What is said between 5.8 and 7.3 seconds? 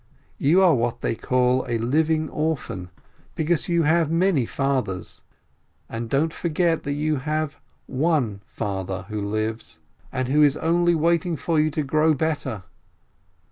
and don't forget that you